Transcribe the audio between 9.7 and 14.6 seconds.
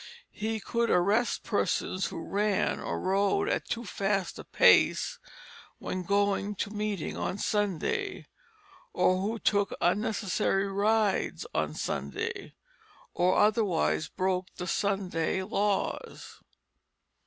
unnecessary rides on Sunday, or otherwise broke